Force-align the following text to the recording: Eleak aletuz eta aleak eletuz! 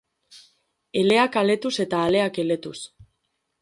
Eleak 1.03 1.39
aletuz 1.43 1.73
eta 1.87 2.03
aleak 2.09 2.43
eletuz! 2.47 2.79